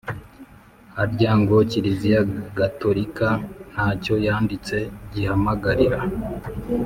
[0.97, 2.21] harya ngo kiliziya
[2.57, 3.27] gatolika
[3.71, 4.77] ntacyo yanditse
[5.13, 5.99] gihamagarira